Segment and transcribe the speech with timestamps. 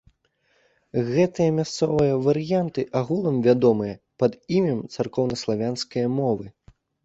[1.09, 6.45] Гэтыя мясцовыя варыянты агулам вядомыя пад імем царкоўнаславянскае мовы.